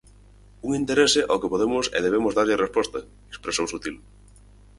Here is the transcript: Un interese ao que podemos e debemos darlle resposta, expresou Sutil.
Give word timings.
Un 0.67 0.71
interese 0.81 1.21
ao 1.25 1.39
que 1.41 1.51
podemos 1.53 1.85
e 1.97 1.99
debemos 2.05 2.33
darlle 2.37 2.61
resposta, 2.65 2.99
expresou 3.33 3.65
Sutil. 3.67 3.95